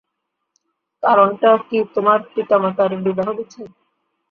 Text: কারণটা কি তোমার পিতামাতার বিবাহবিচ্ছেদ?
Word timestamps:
কারণটা 1.03 1.49
কি 1.67 1.77
তোমার 1.95 2.19
পিতামাতার 2.33 2.91
বিবাহবিচ্ছেদ? 3.05 3.69